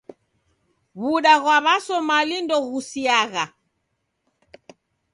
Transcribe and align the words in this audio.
W'uda 0.99 1.33
ghwa 1.41 1.57
W'asomali 1.65 2.37
ndoghusiagha. 2.43 3.45